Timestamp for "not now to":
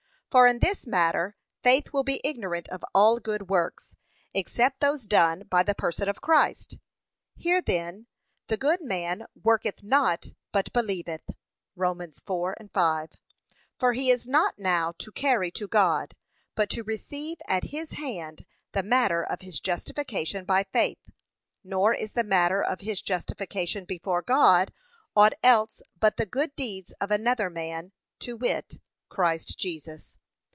14.25-15.11